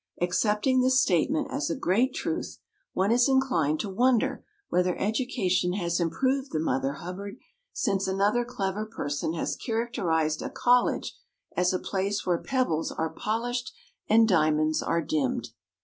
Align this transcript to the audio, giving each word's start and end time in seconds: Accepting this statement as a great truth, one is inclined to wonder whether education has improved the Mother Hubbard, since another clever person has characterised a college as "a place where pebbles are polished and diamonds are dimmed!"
Accepting 0.19 0.81
this 0.81 0.99
statement 0.99 1.49
as 1.51 1.69
a 1.69 1.75
great 1.75 2.15
truth, 2.15 2.57
one 2.93 3.11
is 3.11 3.29
inclined 3.29 3.79
to 3.81 3.89
wonder 3.91 4.43
whether 4.69 4.97
education 4.97 5.73
has 5.73 5.99
improved 5.99 6.51
the 6.51 6.59
Mother 6.59 6.93
Hubbard, 6.93 7.37
since 7.71 8.07
another 8.07 8.43
clever 8.43 8.83
person 8.87 9.33
has 9.33 9.55
characterised 9.55 10.41
a 10.41 10.49
college 10.49 11.15
as 11.55 11.71
"a 11.71 11.77
place 11.77 12.25
where 12.25 12.39
pebbles 12.41 12.91
are 12.91 13.11
polished 13.11 13.71
and 14.09 14.27
diamonds 14.27 14.81
are 14.81 15.03
dimmed!" 15.03 15.49